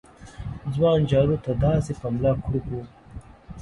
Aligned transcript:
ځوان 0.73 0.99
جارو 1.11 1.37
ته 1.45 1.51
داسې 1.63 1.91
په 2.01 2.07
ملا 2.15 2.31
کړوپ 2.43 2.65
و 2.71 2.75